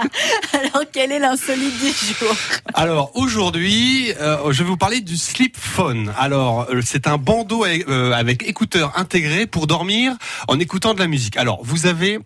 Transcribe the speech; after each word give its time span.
Alors, 0.52 0.84
quel 0.92 1.12
est 1.12 1.18
l'insolite 1.18 1.78
du 1.80 1.88
jour 1.88 2.34
Alors 2.74 3.10
aujourd'hui, 3.14 4.12
euh, 4.20 4.52
je 4.52 4.62
vais 4.62 4.68
vous 4.68 4.76
parler 4.76 5.00
du 5.00 5.16
slip 5.16 5.56
phone. 5.56 6.12
Alors 6.18 6.66
euh, 6.70 6.80
c'est 6.84 7.06
un 7.06 7.18
bandeau 7.18 7.64
avec, 7.64 7.88
euh, 7.88 8.12
avec 8.12 8.42
écouteurs 8.42 8.92
intégrés 8.96 9.46
pour 9.46 9.66
dormir 9.66 10.14
en 10.48 10.58
écoutant 10.58 10.94
de 10.94 10.98
la 11.00 11.06
musique. 11.06 11.36
Alors 11.36 11.60
vous 11.62 11.86
avez 11.86 12.20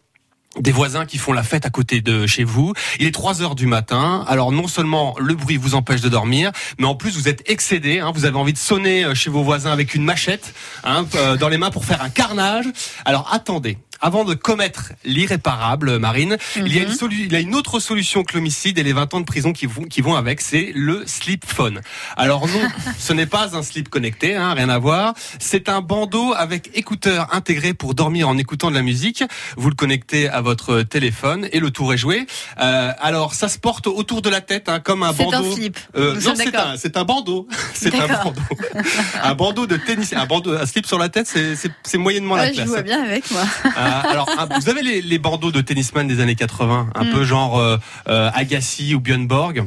des 0.59 0.73
voisins 0.73 1.07
qui 1.07 1.19
font 1.19 1.33
la 1.33 1.43
fête 1.43 1.65
à 1.65 1.71
côté 1.71 2.01
de 2.01 2.27
chez 2.27 2.45
vous. 2.45 2.73
Il 2.99 3.07
est 3.07 3.15
3 3.15 3.43
heures 3.43 3.55
du 3.55 3.67
matin. 3.67 4.25
Alors 4.27 4.51
non 4.51 4.67
seulement 4.67 5.15
le 5.19 5.35
bruit 5.35 5.57
vous 5.57 5.75
empêche 5.75 6.01
de 6.01 6.09
dormir, 6.09 6.51
mais 6.79 6.87
en 6.87 6.95
plus 6.95 7.17
vous 7.17 7.29
êtes 7.29 7.49
excédé. 7.49 8.01
Hein, 8.01 8.13
vous 8.15 8.25
avez 8.25 8.37
envie 8.37 8.53
de 8.53 8.59
sonner 8.59 9.05
euh, 9.05 9.15
chez 9.15 9.31
vos 9.31 9.43
voisins 9.43 9.73
avec 9.73 9.95
une 9.95 10.05
machette 10.05 10.55
hein, 10.83 11.07
euh, 11.15 11.37
dans 11.37 11.49
les 11.49 11.57
mains 11.59 11.71
pour 11.71 11.85
faire 11.85 12.03
un 12.03 12.11
carnage. 12.11 12.67
Alors 13.05 13.29
attendez. 13.33 13.79
Avant 14.03 14.25
de 14.25 14.35
commettre 14.35 14.93
l'irréparable, 15.05 15.99
Marine, 15.99 16.37
il, 16.57 16.75
y 16.75 16.79
a 16.79 16.83
une 16.83 16.93
solu- 16.93 17.25
il 17.27 17.33
y 17.33 17.37
a 17.37 17.41
une 17.41 17.55
autre 17.55 17.81
solution 17.81 18.25
que 18.25 18.35
l'homicide 18.35 18.79
et 18.79 18.83
les 18.83 18.93
20 18.95 19.13
ans 19.15 19.21
de 19.21 19.25
prison 19.27 19.53
qui 19.53 19.67
vont, 19.67 19.83
qui 19.85 20.01
vont 20.01 20.15
avec, 20.17 20.41
c'est 20.41 20.73
le 20.75 21.03
slip 21.07 21.45
phone. 21.45 21.81
Alors 22.17 22.47
non, 22.47 22.61
ce 22.99 23.13
n'est 23.13 23.27
pas 23.27 23.55
un 23.57 23.63
slip 23.63 23.89
connecté, 23.91 24.35
hein, 24.37 24.55
rien 24.55 24.69
à 24.71 24.79
voir. 24.79 25.15
C'est 25.39 25.69
un 25.69 25.81
bandeau 25.83 26.33
avec 26.37 26.71
écouteurs 26.75 27.29
intégrés 27.35 27.75
pour 27.75 27.95
dormir 27.95 28.29
en 28.29 28.39
écoutant 28.39 28.71
de 28.71 28.75
la 28.77 28.83
musique. 28.83 29.23
Vous 29.57 29.69
le 29.69 29.75
connectez 29.75 30.29
à 30.29 30.41
votre 30.41 30.83
téléphone 30.83 31.49
et 31.53 31.61
le 31.61 31.71
tour 31.71 31.93
est 31.93 31.99
joué. 31.99 32.27
Euh, 32.61 32.93
alors 33.01 33.35
ça 33.35 33.49
se 33.49 33.59
porte 33.59 33.87
autour 33.87 34.23
de 34.23 34.31
la 34.31 34.41
tête, 34.41 34.69
hein, 34.69 34.81
comme 34.81 35.03
un 35.03 35.13
C'est 35.13 35.23
un 35.25 35.31
bandeau. 35.31 35.53
slip. 35.57 35.79
Euh, 35.97 36.15
non, 36.21 36.33
c'est 36.37 36.57
un, 36.57 36.77
c'est 36.77 36.97
un 36.97 37.05
bandeau. 37.05 37.47
C'est 37.75 37.95
un 37.95 38.07
bandeau. 38.07 38.41
un 39.23 39.35
bandeau 39.35 39.67
de 39.67 39.77
tennis, 39.77 40.13
un 40.13 40.27
bandeau, 40.27 40.55
un 40.55 40.67
slip 40.67 40.87
sur 40.87 40.99
la 40.99 41.09
tête, 41.09 41.27
c'est- 41.27 41.99
moyennement 41.99 42.37
la 42.37 42.43
Ouais, 42.45 42.49
Je 42.51 42.55
classe. 42.55 42.69
vois 42.69 42.83
bien 42.83 43.03
avec 43.03 43.31
moi. 43.31 43.43
Euh, 43.91 44.11
alors, 44.11 44.29
vous 44.61 44.69
avez 44.69 44.83
les, 44.83 45.03
les 45.03 45.19
bandeaux 45.19 45.51
de 45.53 45.61
tennisman 45.61 46.07
des 46.07 46.21
années 46.21 46.35
80, 46.37 46.91
un 46.95 47.05
Mm. 47.05 47.11
peu 47.11 47.25
genre 47.25 47.59
euh, 47.59 47.77
euh, 48.09 48.31
Agassi 48.35 48.95
ou 48.95 49.01
Björn 49.01 49.27
Borg. 49.27 49.65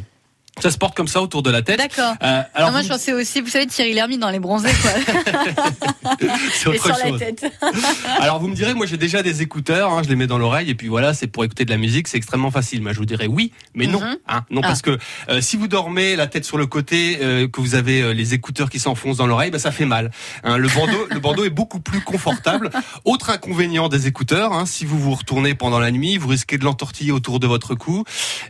Ça 0.64 0.72
se 0.72 0.78
porte 0.78 0.96
comme 0.96 1.10
ça 1.10 1.22
autour 1.22 1.44
de 1.44 1.52
la 1.52 1.62
tête. 1.62 1.78
D'accord. 1.78 2.14
Euh, 2.24 2.42
alors, 2.54 2.70
Ah, 2.70 2.72
moi, 2.72 2.80
vous- 2.80 2.88
je 2.88 2.94
pensais 2.94 3.12
aussi, 3.12 3.42
vous 3.42 3.50
savez, 3.50 3.68
Thierry 3.68 3.94
Lhermitte 3.94 4.22
dans 4.22 4.30
Les 4.30 4.40
Bronzés, 4.40 4.70
quoi. 4.82 4.92
c'est 6.54 6.66
Et 6.70 6.70
autre 6.70 6.96
sur 6.96 7.12
la 7.12 7.18
tête. 7.20 7.46
Alors 8.20 8.40
vous 8.40 8.48
me 8.48 8.56
direz, 8.56 8.74
moi 8.74 8.86
j'ai 8.86 8.96
déjà 8.98 9.22
des 9.24 9.42
écouteurs, 9.42 9.92
hein, 9.92 10.02
je 10.04 10.10
les 10.10 10.16
mets 10.16 10.28
dans 10.28 10.38
l'oreille 10.38 10.70
et 10.70 10.76
puis 10.76 10.88
voilà, 10.88 11.14
c'est 11.14 11.28
pour 11.28 11.44
écouter 11.44 11.66
de 11.66 11.70
la 11.70 11.78
musique, 11.78 12.08
c'est 12.08 12.16
extrêmement 12.18 12.52
facile. 12.52 12.82
Moi 12.82 12.94
je 12.94 12.98
vous 13.00 13.06
dirais 13.06 13.28
oui, 13.28 13.52
mais 13.76 13.88
non, 13.88 14.00
Mhm. 14.00 14.18
hein, 14.28 14.46
non 14.52 14.62
Ah. 14.64 14.68
parce 14.68 14.82
que 14.82 14.98
euh, 15.30 15.42
si 15.42 15.58
vous 15.58 15.68
dormez 15.68 16.16
la 16.16 16.28
tête 16.28 16.46
sur 16.46 16.58
le 16.58 16.66
côté, 16.66 17.20
euh, 17.22 17.48
que 17.50 17.60
vous 17.62 17.76
avez 17.76 18.02
euh, 18.02 18.14
les 18.14 18.34
écouteurs 18.34 18.70
qui 18.70 18.80
s'enfoncent 18.80 19.18
dans 19.18 19.28
l'oreille, 19.28 19.52
bah, 19.52 19.60
ça 19.60 19.72
fait 19.72 19.86
mal. 19.86 20.12
Hein, 20.44 20.58
le 20.58 20.70
bandeau, 20.70 21.08
le 21.10 21.20
bandeau 21.20 21.44
est 21.44 21.50
beaucoup 21.50 21.80
plus 21.82 22.00
confortable. 22.02 22.70
Autre 23.06 23.30
inconvénient 23.32 23.90
des 23.90 24.08
écouteurs, 24.08 24.54
hein, 24.54 24.66
si 24.66 24.86
vous 24.86 24.98
vous 25.00 25.14
retournez 25.16 25.56
pendant 25.56 25.80
la 25.80 25.92
nuit, 25.92 26.18
vous 26.18 26.30
risquez 26.30 26.58
de 26.58 26.64
l'entortiller 26.64 27.12
autour 27.12 27.40
de 27.40 27.48
votre 27.48 27.76
cou, 27.76 28.04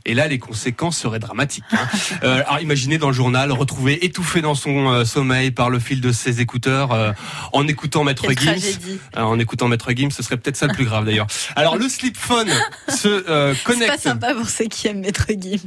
et 0.05 0.14
là 0.14 0.27
les 0.27 0.38
conséquences 0.39 0.98
seraient 0.98 1.20
dramatiques. 1.20 1.64
Euh, 2.23 2.41
alors 2.47 2.59
imaginez 2.61 2.97
dans 2.97 3.07
le 3.07 3.13
journal 3.13 3.51
retrouver 3.51 4.05
étouffé 4.05 4.41
dans 4.41 4.55
son 4.55 4.89
euh, 4.91 5.05
sommeil 5.05 5.51
par 5.51 5.69
le 5.69 5.79
fil 5.79 6.01
de 6.01 6.11
ses 6.11 6.41
écouteurs 6.41 6.91
euh, 6.91 7.11
en 7.53 7.67
écoutant 7.67 8.03
Maître 8.03 8.25
Quelle 8.27 8.37
Gims. 8.59 8.99
Euh, 9.17 9.21
en 9.21 9.39
écoutant 9.39 9.67
Maître 9.67 9.91
Gims, 9.95 10.11
ce 10.11 10.23
serait 10.23 10.37
peut-être 10.37 10.57
ça 10.57 10.67
le 10.67 10.73
plus 10.73 10.85
grave 10.85 11.05
d'ailleurs. 11.05 11.27
Alors 11.55 11.77
le 11.77 11.87
slip 11.89 12.17
phone 12.17 12.49
se 12.89 13.07
euh, 13.29 13.53
C'est 13.55 13.63
pas 13.63 13.73
connecte. 13.73 13.99
sympa 13.99 14.33
pour 14.33 14.49
ceux 14.49 14.65
qui 14.65 14.87
aiment 14.87 15.01
Maître 15.01 15.27
Gims. 15.29 15.59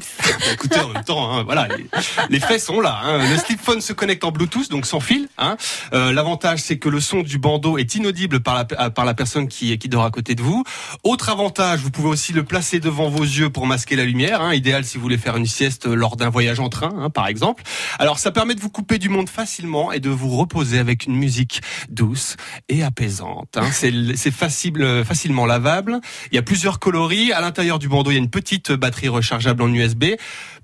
Écoutez, 0.53 0.81
en 0.81 0.89
même 0.89 1.05
temps, 1.05 1.33
hein, 1.33 1.43
voilà, 1.45 1.69
les, 1.77 1.87
les 2.31 2.41
faits 2.41 2.61
sont 2.61 2.81
là. 2.81 3.01
hein. 3.05 3.19
Le 3.31 3.37
slip 3.39 3.61
phone 3.61 3.81
se 3.81 3.93
connecte 3.93 4.25
en 4.25 4.31
Bluetooth, 4.31 4.71
donc 4.71 4.87
sans 4.87 5.01
fil. 5.01 5.29
hein. 5.39 5.57
L'avantage, 5.93 6.61
c'est 6.61 6.79
que 6.79 6.89
le 6.89 7.01
son 7.01 7.21
du 7.23 7.39
bandeau 7.39 7.79
est 7.79 7.95
inaudible 7.95 8.41
par 8.41 8.55
la, 8.55 8.91
par 8.91 9.05
la 9.05 9.15
personne 9.15 9.49
qui, 9.49 9.77
qui 9.79 9.89
dort 9.89 10.05
à 10.05 10.11
côté 10.11 10.35
de 10.35 10.43
vous. 10.43 10.65
Autre 11.03 11.29
avantage, 11.31 11.81
vous 11.81 11.91
pouvez 11.91 12.09
aussi 12.09 12.33
le 12.33 12.45
placer 12.45 12.81
devant 12.81 13.09
vos 13.09 13.23
yeux 13.25 13.51
pour 13.51 13.67
masquer 13.67 13.97
la 13.97 14.05
lumière. 14.05 14.53
Idéal 14.55 14.85
si 14.85 14.97
vous 14.97 15.03
voulez 15.03 15.19
faire 15.19 15.37
une 15.37 15.47
sieste 15.47 15.87
lors 15.87 16.17
d'un 16.17 16.26
voyage 16.29 16.61
en 16.61 16.69
train, 16.69 16.93
hein, 16.99 17.11
par 17.11 17.27
exemple. 17.29 17.63
Alors, 17.99 18.19
ça 18.19 18.31
permet 18.31 18.55
de 18.55 18.61
vous 18.61 18.71
couper 18.71 18.99
du 18.99 19.09
monde 19.09 19.29
facilement 19.29 19.93
et 19.93 20.01
de 20.01 20.11
vous 20.11 20.37
reposer 20.37 20.79
avec 20.79 21.07
une 21.07 21.17
musique 21.17 21.61
douce 21.89 22.37
et 22.69 22.83
apaisante. 22.83 23.57
hein. 23.57 23.71
C'est 23.73 24.31
facile, 24.31 25.03
facilement 25.07 25.47
lavable. 25.47 26.01
Il 26.31 26.35
y 26.37 26.39
a 26.39 26.43
plusieurs 26.43 26.79
coloris. 26.79 27.33
À 27.33 27.41
l'intérieur 27.41 27.79
du 27.79 27.89
bandeau, 27.89 28.11
il 28.11 28.15
y 28.15 28.17
a 28.17 28.21
une 28.21 28.31
petite 28.31 28.73
batterie 28.73 29.09
rechargeable 29.09 29.63
en 29.63 29.73
USB. 29.73 30.05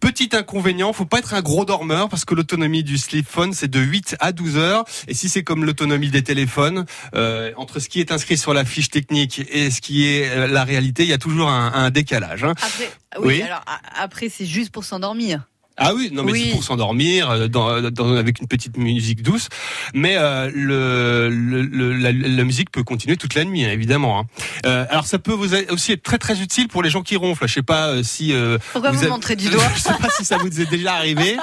Petit 0.00 0.30
inconvénient, 0.32 0.92
faut 0.92 1.04
pas 1.06 1.18
être 1.20 1.34
un 1.34 1.42
gros 1.42 1.64
dormeur 1.64 2.08
parce 2.08 2.24
que 2.24 2.34
l'autonomie 2.34 2.82
du 2.82 2.98
slip 2.98 3.26
phone 3.28 3.52
c'est 3.52 3.68
de 3.70 3.78
8 3.78 4.16
à 4.18 4.32
12 4.32 4.56
heures. 4.56 4.84
Et 5.06 5.14
si 5.14 5.28
c'est 5.28 5.44
comme 5.44 5.64
l'autonomie 5.64 6.10
des 6.10 6.22
téléphones, 6.24 6.86
euh, 7.14 7.52
entre 7.56 7.78
ce 7.78 7.88
qui 7.88 8.00
est 8.00 8.10
inscrit 8.10 8.36
sur 8.36 8.52
la 8.52 8.64
fiche 8.64 8.90
technique 8.90 9.42
et 9.50 9.70
ce 9.70 9.80
qui 9.80 10.06
est 10.08 10.28
euh, 10.30 10.46
la 10.48 10.64
réalité, 10.64 11.04
il 11.04 11.08
y 11.08 11.12
a 11.12 11.18
toujours 11.18 11.48
un, 11.50 11.72
un 11.72 11.90
décalage. 11.90 12.42
hein. 12.44 12.54
Après, 12.62 12.90
oui, 13.18 13.26
Oui. 13.26 13.42
alors 13.42 13.62
a- 13.66 14.02
après, 14.02 14.28
c'est 14.28 14.46
juste 14.46 14.70
pour 14.72 14.82
s'endormir. 14.84 15.46
Ah 15.76 15.94
oui, 15.94 16.10
non 16.12 16.22
mais 16.22 16.32
Oui. 16.32 16.44
c'est 16.46 16.50
pour 16.52 16.64
s'endormir 16.64 17.30
euh, 17.30 17.48
dans, 17.48 17.80
dans- 17.90 18.14
avec 18.16 18.40
une 18.40 18.46
petite 18.46 18.76
musique 18.76 19.22
douce. 19.22 19.48
Mais 19.94 20.16
euh, 20.18 20.50
le, 20.54 21.28
le- 21.30 21.62
le- 21.62 21.92
la, 21.94 22.12
la 22.12 22.44
musique 22.44 22.70
peut 22.70 22.82
continuer 22.82 23.16
toute 23.16 23.34
la 23.34 23.44
nuit, 23.44 23.64
hein, 23.64 23.70
évidemment. 23.70 24.20
hein. 24.20 24.24
Euh, 24.66 24.84
alors 24.90 25.06
ça 25.06 25.18
peut 25.18 25.32
vous 25.32 25.54
aussi 25.70 25.92
être 25.92 26.02
très 26.02 26.18
très 26.18 26.40
utile 26.40 26.68
pour 26.68 26.82
les 26.82 26.90
gens 26.90 27.02
qui 27.02 27.16
ronflent. 27.16 27.46
Je 27.48 27.54
sais 27.54 27.62
pas 27.62 27.88
euh, 27.88 28.02
si 28.02 28.32
euh, 28.32 28.58
Pourquoi 28.72 28.90
vous, 28.90 28.98
avez- 28.98 29.08
montrez 29.08 29.34
du 29.36 29.48
doigt 29.50 29.64
Je 29.74 29.80
sais 29.80 29.94
pas 30.00 30.10
si 30.10 30.24
ça 30.24 30.36
vous 30.38 30.60
est 30.60 30.68
déjà 30.70 30.94
arrivé, 30.94 31.36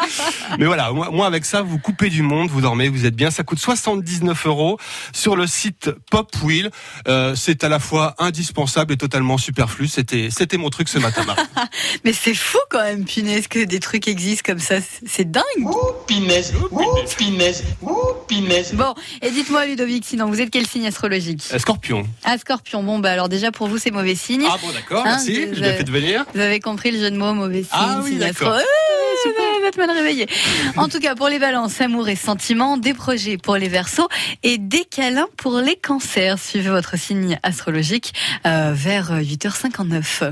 mais 0.59 0.66
voilà, 0.66 0.91
moi, 0.91 1.09
moi, 1.12 1.25
avec 1.25 1.44
ça, 1.45 1.62
vous 1.63 1.79
coupez 1.79 2.09
du 2.09 2.22
monde, 2.22 2.50
vous 2.50 2.62
dormez, 2.62 2.88
vous 2.89 3.06
êtes 3.06 3.16
bien. 3.16 3.31
Ça 3.31 3.44
coûte 3.44 3.59
79 3.59 4.45
euros 4.45 4.78
sur 5.12 5.35
le 5.35 5.47
site 5.47 5.89
Popwheel. 6.12 6.69
Euh, 7.07 7.34
c'est 7.35 7.63
à 7.63 7.69
la 7.69 7.79
fois 7.79 8.16
indispensable 8.19 8.94
et 8.94 8.97
totalement 8.97 9.38
superflu. 9.38 9.88
C'était 9.88 10.29
c'était 10.29 10.57
mon 10.57 10.69
truc 10.69 10.88
ce 10.88 11.00
matin. 11.00 11.25
Mais 12.06 12.13
c'est 12.13 12.35
fou 12.35 12.57
quand 12.69 12.84
même, 12.84 13.06
punaise, 13.06 13.47
que 13.47 13.63
des 13.66 13.79
trucs 13.79 14.07
existent 14.07 14.19
comme 14.46 14.59
ça. 14.59 14.75
C'est- 15.06 15.30
dingue. 15.30 15.44
Pinaise, 16.07 16.53
ouh, 16.72 16.80
pinaise, 17.18 17.63
ouh, 17.81 17.96
pinaise. 18.28 18.74
Bon, 18.74 18.94
et 19.22 19.30
dites-moi, 19.31 19.66
Ludovic, 19.66 20.03
sinon, 20.06 20.28
vous 20.28 20.41
êtes 20.41 20.50
quel 20.50 20.66
signe 20.66 20.88
astrologique? 20.88 21.44
Scorpion. 21.57 22.03
Ah, 22.24 22.38
scorpion. 22.38 22.81
Bon, 22.84 23.00
bah 23.00 23.12
alors 23.12 23.30
déjà, 23.30 23.52
pour 23.52 23.68
vous, 23.68 23.78
c'est 23.78 23.91
mauvais 23.91 24.16
signe. 24.16 24.46
Ah 24.50 24.57
bon, 24.62 24.72
d'accord, 24.72 25.02
Hein, 25.06 25.18
merci. 25.18 25.35
je- 25.53 25.62
l'ai 25.62 25.74
fait 25.74 25.84
devenir. 25.84 26.25
Vous 26.34 26.40
avez 26.40 26.59
compris 26.59 26.91
le 26.91 27.00
jeu 27.00 27.12
de 27.12 27.18
mots, 27.18 27.34
mauvais 27.34 27.62
signe, 27.63 27.69
Ah 27.74 28.02
oui, 28.03 28.16
d'accord. 28.16 28.53
astro. 28.53 28.68
Êtes 29.68 29.78
mal 29.78 29.91
réveillé. 29.91 30.28
En 30.78 30.88
tout 30.88 31.00
cas, 31.00 31.13
pour 31.13 31.28
les 31.28 31.38
balances, 31.40 31.80
amour 31.81 32.07
et 32.09 32.16
sentiments, 32.16 32.78
des 32.78 32.94
projets 32.96 33.38
pour 33.38 33.56
les 33.57 33.68
versos 33.68 34.07
et 34.44 34.57
des 34.57 34.86
câlins 34.86 35.28
pour 35.38 35.59
les 35.59 35.75
cancers. 35.75 36.40
Suivez 36.40 36.69
votre 36.69 36.97
signe 36.97 37.38
astrologique 37.44 38.13
euh, 38.47 38.72
vers 38.74 39.12
8h59. 39.22 40.24